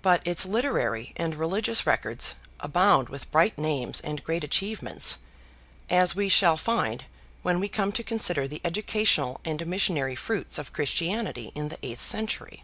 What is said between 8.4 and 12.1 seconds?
the educational and missionary fruits of Christianity in the eighth